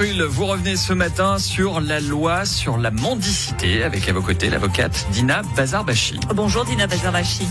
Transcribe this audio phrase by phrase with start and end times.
[0.00, 5.08] Vous revenez ce matin sur la loi sur la mendicité avec à vos côtés l'avocate
[5.10, 6.20] Dina Bazarbachi.
[6.36, 7.42] Bonjour Dina Bazarbachi.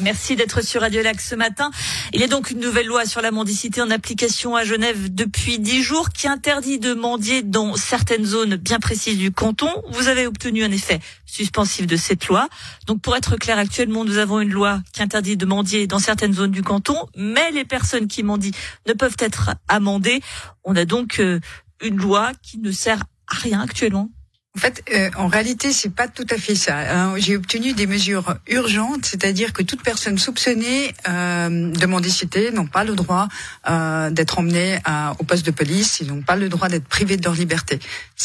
[0.00, 1.70] Merci d'être sur Radio Lac ce matin.
[2.12, 5.60] Il y a donc une nouvelle loi sur la mendicité en application à Genève depuis
[5.60, 9.70] dix jours qui interdit de mendier dans certaines zones bien précises du canton.
[9.90, 12.48] Vous avez obtenu un effet suspensif de cette loi.
[12.86, 16.34] Donc pour être clair, actuellement nous avons une loi qui interdit de mendier dans certaines
[16.34, 18.54] zones du canton, mais les personnes qui mendient
[18.88, 20.20] ne peuvent être amendées.
[20.64, 21.38] On a donc euh,
[21.82, 24.10] une loi qui ne sert à rien actuellement.
[24.56, 26.78] En fait, euh, en réalité, c'est pas tout à fait ça.
[26.78, 27.14] Hein.
[27.18, 32.82] J'ai obtenu des mesures urgentes, c'est-à-dire que toute personne soupçonnée euh, de mendicité n'ont pas
[32.82, 33.28] le droit
[33.68, 34.78] euh, d'être emmenée
[35.18, 37.80] au poste de police, ils n'ont pas le droit d'être privés de leur liberté.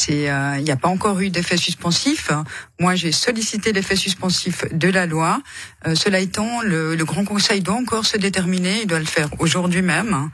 [0.09, 2.31] Euh, il n'y a pas encore eu d'effet suspensif.
[2.79, 5.41] Moi, j'ai sollicité l'effet suspensif de la loi.
[5.85, 8.81] Euh, cela étant, le, le Grand Conseil doit encore se déterminer.
[8.83, 10.29] Il doit le faire aujourd'hui même.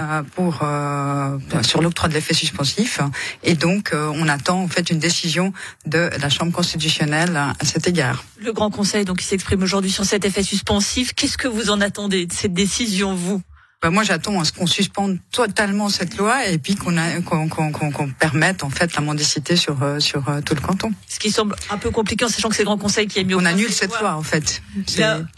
[0.00, 3.00] Euh, pour euh, sur l'octroi de l'effet suspensif.
[3.42, 5.52] Et donc euh, on attend en fait une décision
[5.84, 8.24] de la Chambre constitutionnelle à cet égard.
[8.38, 12.24] Le Grand Conseil donc s'exprime aujourd'hui sur cet effet suspensif, qu'est-ce que vous en attendez
[12.24, 13.42] de cette décision vous?
[13.82, 17.90] Bah, moi, j'attends à ce qu'on suspende totalement cette loi et puis qu'on qu'on qu'on
[17.90, 20.92] qu'on permette en fait la mendicité sur euh, sur euh, tout le canton.
[21.08, 23.22] Ce qui semble un peu compliqué, en sachant que c'est le Grand Conseil qui a
[23.22, 24.62] mis au On annule cette loi en fait.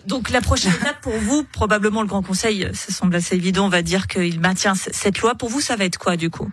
[0.07, 3.69] donc la prochaine étape pour vous, probablement le Grand Conseil, ça semble assez évident, on
[3.69, 5.37] va dire qu'il maintient cette loi.
[5.37, 6.51] Pour vous, ça va être quoi du coup?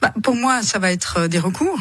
[0.00, 1.78] Bah, Pour moi, ça va être euh, des recours.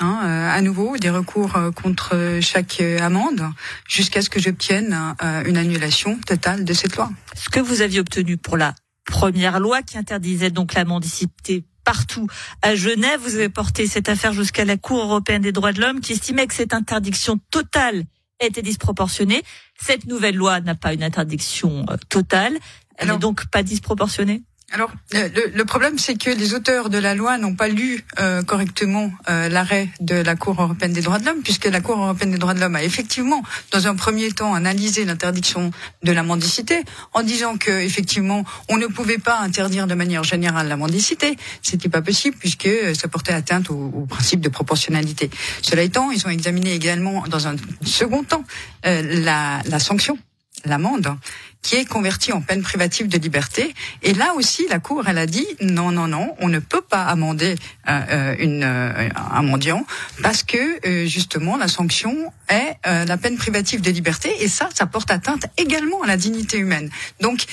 [0.00, 3.42] Hein, euh, à nouveau des recours euh, contre chaque euh, amende
[3.88, 4.96] jusqu'à ce que j'obtienne
[5.44, 7.10] une annulation totale de cette loi.
[7.34, 12.28] Ce que vous aviez obtenu pour la première loi qui interdisait donc la mendicité partout
[12.62, 16.00] à Genève, vous avez porté cette affaire jusqu'à la Cour européenne des droits de l'homme
[16.00, 18.04] qui estimait que cette interdiction totale
[18.40, 19.42] était disproportionnée.
[19.80, 22.56] Cette nouvelle loi n'a pas une interdiction totale.
[22.96, 24.42] Elle n'est donc pas disproportionnée?
[24.70, 28.04] Alors, euh, le, le problème, c'est que les auteurs de la loi n'ont pas lu
[28.18, 31.96] euh, correctement euh, l'arrêt de la Cour européenne des droits de l'homme, puisque la Cour
[31.96, 33.42] européenne des droits de l'homme a effectivement,
[33.72, 35.70] dans un premier temps, analysé l'interdiction
[36.02, 36.84] de la mendicité,
[37.14, 41.38] en disant que effectivement, on ne pouvait pas interdire de manière générale la mendicité.
[41.62, 45.30] C'était pas possible, puisque ça portait atteinte au, principe de proportionnalité.
[45.62, 48.44] Cela étant, ils ont examiné également, dans un second temps,
[48.84, 50.18] la, la sanction
[50.64, 51.16] l'amende,
[51.62, 53.74] qui est convertie en peine privative de liberté.
[54.02, 57.04] Et là aussi, la Cour, elle a dit non, non, non, on ne peut pas
[57.04, 57.56] amender
[57.88, 59.84] euh, euh une, euh, un mendiant
[60.22, 64.86] parce que euh, justement la sanction est la peine privative de liberté et ça, ça
[64.86, 66.90] porte atteinte également à la dignité humaine.
[67.20, 67.44] Donc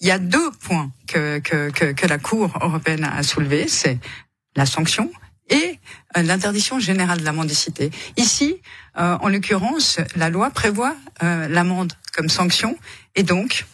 [0.00, 3.98] il y a deux points que, que, que, que la Cour européenne a soulevé, c'est
[4.56, 5.10] la sanction
[5.52, 5.78] et
[6.16, 7.90] l'interdiction générale de la mendicité.
[8.16, 8.56] Ici,
[8.98, 12.76] euh, en l'occurrence, la loi prévoit euh, l'amende comme sanction
[13.14, 13.64] et donc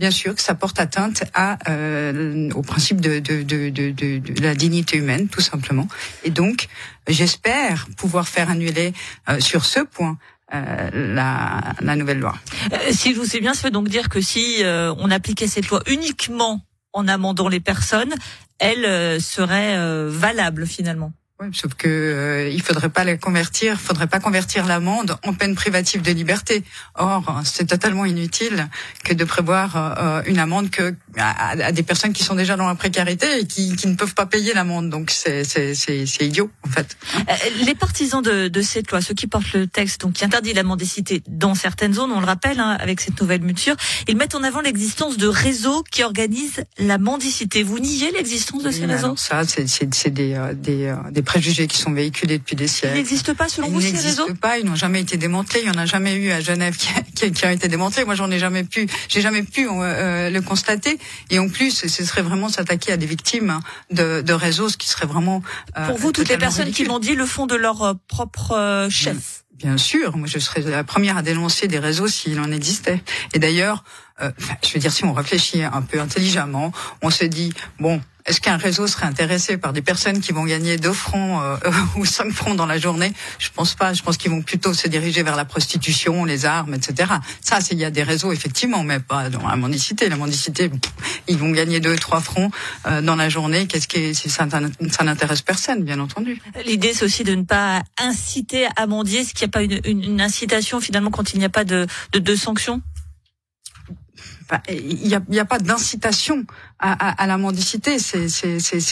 [0.00, 4.54] bien sûr que ça porte atteinte à, euh, au principe de, de, de, de, la
[4.54, 5.86] dignité humaine, tout simplement.
[6.24, 6.68] Et donc,
[7.06, 8.94] j'espère pouvoir faire annuler
[9.28, 10.16] euh, sur ce point
[10.54, 12.34] euh, la, la, nouvelle loi.
[12.72, 15.68] Euh, si je vous sais bien, ça veut donc dire que si on appliquait cette
[15.68, 16.62] loi uniquement
[16.92, 18.14] en amendant les personnes,
[18.58, 21.12] elle serait valable finalement.
[21.40, 25.54] Oui, sauf que euh, il faudrait pas la convertir, faudrait pas convertir l'amende en peine
[25.54, 26.62] privative de liberté.
[26.96, 28.68] Or, c'est totalement inutile
[29.04, 32.74] que de prévoir euh, une amende que à, des personnes qui sont déjà dans la
[32.74, 34.90] précarité et qui, qui ne peuvent pas payer l'amende.
[34.90, 36.98] Donc c'est c'est idiot en fait.
[37.16, 37.32] Euh,
[37.64, 40.62] les partisans de, de, cette loi, ceux qui portent le texte, donc qui interdit la
[40.62, 43.76] mendicité dans certaines zones, on le rappelle, hein, avec cette nouvelle muture,
[44.08, 47.62] ils mettent en avant l'existence de réseaux qui organisent la mendicité.
[47.62, 49.14] Vous niez l'existence de ces réseaux?
[49.16, 52.96] Ça, c'est des, des, des préjugés qui sont véhiculés depuis des siècles.
[52.96, 55.60] Ils n'existent pas selon vous ces réseaux pas, ils n'ont jamais été démantelés.
[55.62, 56.88] Il y en a jamais eu à Genève qui,
[57.32, 58.04] qui, a été démantelé.
[58.04, 60.98] Moi, j'en ai jamais pu, j'ai jamais pu euh, le constater.
[61.30, 63.60] Et en plus, ce serait vraiment s'attaquer à des victimes
[63.92, 65.40] de, de réseaux, ce qui serait vraiment.
[65.78, 68.88] Euh, Pour vous, toutes les personnes qui m'ont dit le font de leur euh, propre
[68.90, 69.44] chef.
[69.54, 73.02] Bien sûr, moi je serais la première à dénoncer des réseaux s'il en existait.
[73.34, 73.84] Et d'ailleurs,
[74.22, 74.30] euh,
[74.64, 76.72] je veux dire, si on réfléchit un peu intelligemment,
[77.02, 78.00] on se dit bon,
[78.30, 82.04] est-ce qu'un réseau serait intéressé par des personnes qui vont gagner 2 francs euh, ou
[82.04, 83.12] 5 francs dans la journée?
[83.40, 83.92] Je pense pas.
[83.92, 87.10] Je pense qu'ils vont plutôt se diriger vers la prostitution, les armes, etc.
[87.40, 90.08] Ça, il y a des réseaux effectivement, mais pas dans la mendicité.
[90.08, 90.70] La mendicité,
[91.26, 92.52] ils vont gagner 2 3 francs
[92.86, 93.66] euh, dans la journée.
[93.66, 96.40] Qu'est-ce qui ça, ça n'intéresse personne, bien entendu.
[96.64, 99.80] L'idée, c'est aussi de ne pas inciter à mendier, ce qui n'y a pas une,
[99.84, 102.80] une, incitation finalement quand il n'y a pas de, de, de sanctions?
[104.68, 106.44] Il n'y a, y a, pas d'incitation
[106.78, 107.98] à, la mendicité.
[107.98, 108.26] C'est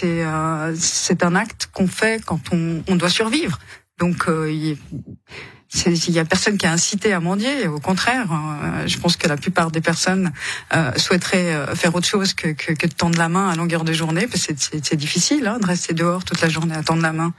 [0.04, 0.74] euh,
[1.22, 3.58] un acte qu'on fait quand on, on, doit survivre.
[3.98, 7.68] Donc euh, il y a personne qui a incité à mendier.
[7.68, 10.32] Au contraire, euh, je pense que la plupart des personnes
[10.74, 13.84] euh, souhaiteraient euh, faire autre chose que, que, que, de tendre la main à longueur
[13.84, 17.02] de journée, parce que c'est difficile hein, de rester dehors toute la journée à tendre
[17.02, 17.34] la main.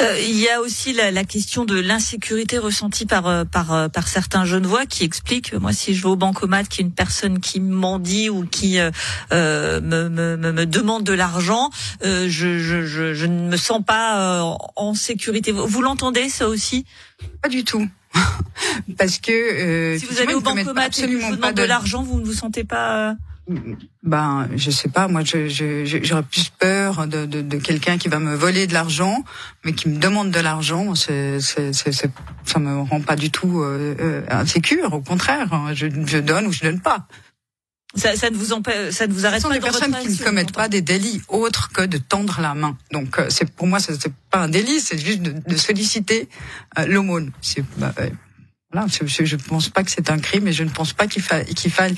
[0.00, 3.88] Euh, il y a aussi la, la question de l'insécurité ressentie par euh, par euh,
[3.88, 6.86] par certains jeunes voix qui expliquent moi si je vais au bancomat qu'il y a
[6.86, 8.90] une personne qui mendie ou qui euh,
[9.30, 11.68] me, me, me, demande de l'argent
[12.02, 14.42] je, je, je, je, ne me sens pas
[14.76, 15.52] en sécurité.
[15.52, 16.84] Vous l'entendez ça aussi?
[17.42, 17.86] Pas du tout.
[18.98, 22.20] Parce que si vous allez au bancomat et que vous demande de, de l'argent vous
[22.20, 23.16] ne vous sentez pas
[24.02, 25.08] ben, je sais pas.
[25.08, 29.24] Moi, j'aurais je, plus peur de, de, de quelqu'un qui va me voler de l'argent,
[29.64, 30.94] mais qui me demande de l'argent.
[30.94, 34.92] C'est, ça me rend pas du tout euh, euh, insécure.
[34.92, 35.74] Au contraire, hein.
[35.74, 37.06] je, je donne ou je donne pas.
[37.94, 40.08] Ça, ça, ne vous empêche, ça ne vous arrête Ce sont pas des personnes qui
[40.08, 42.76] ne commettent pas des délits autres que de tendre la main.
[42.92, 46.28] Donc, euh, c'est pour moi, c'est pas un délit, c'est juste de, de solliciter
[46.78, 47.32] euh, l'aumône.
[47.40, 47.94] C'est bah,
[48.72, 51.22] voilà, je ne pense pas que c'est un crime et je ne pense pas qu'il
[51.22, 51.94] faille,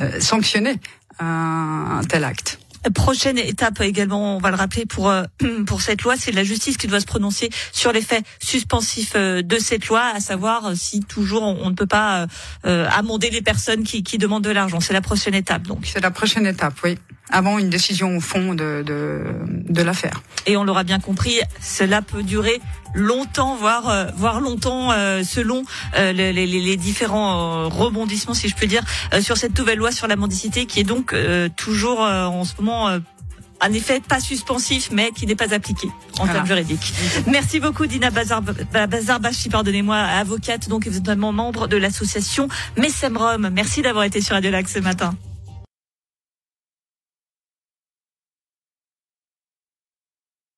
[0.00, 0.78] euh, sanctionner
[1.18, 2.58] un, un tel acte.
[2.94, 5.22] Prochaine étape également, on va le rappeler pour euh,
[5.66, 9.40] pour cette loi, c'est la justice qui doit se prononcer sur les faits suspensifs euh,
[9.42, 12.26] de cette loi, à savoir si toujours on, ne peut pas
[12.66, 14.80] euh, amender les personnes qui, qui demandent de l'argent.
[14.80, 15.86] C'est la prochaine étape, donc.
[15.86, 16.98] C'est la prochaine étape, oui
[17.32, 19.24] avant une décision au fond de, de,
[19.68, 20.22] de l'affaire.
[20.46, 22.60] Et on l'aura bien compris, cela peut durer
[22.94, 25.64] longtemps, voire euh, voire longtemps, euh, selon
[25.96, 28.82] euh, les, les, les, différents rebondissements, si je peux dire,
[29.20, 31.14] sur cette nouvelle loi sur la mendicité, qui est donc
[31.56, 32.98] toujours en ce moment
[33.62, 35.88] en effet pas suspensif, mais qui n'est pas appliqué
[36.18, 36.92] en termes juridiques.
[37.28, 43.48] Merci beaucoup, Dina Bazarbachi, pardonnez-moi, avocate, donc évidemment membre de l'association Messemrom.
[43.52, 45.14] Merci d'avoir été sur Radio Lac ce matin.